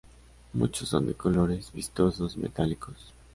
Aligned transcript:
Muchos 0.53 0.89
son 0.89 1.05
de 1.05 1.13
colores 1.13 1.71
vistosos, 1.73 2.35
metálicos. 2.35 3.13